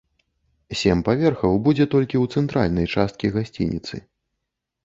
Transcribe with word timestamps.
Сем 0.79 1.03
паверхаў 1.09 1.53
будзе 1.67 1.85
толькі 1.95 2.17
ў 2.23 2.39
цэнтральнай 2.39 2.91
часткі 2.97 3.33
гасцініцы. 3.37 3.95